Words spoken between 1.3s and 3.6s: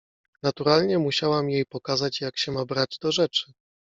jej pokazać, jak się ma brać do rzeczy.